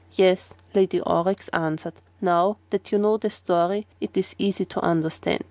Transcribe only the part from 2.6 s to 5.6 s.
that you know the story it is easy to understand.